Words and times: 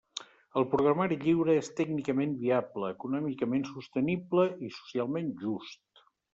El 0.61 0.63
programari 0.69 1.17
lliure 1.25 1.57
és 1.63 1.69
tècnicament 1.81 2.33
viable, 2.41 2.91
econòmicament 2.97 3.69
sostenible 3.75 4.49
i 4.69 4.73
socialment 4.81 5.33
just. 5.47 6.07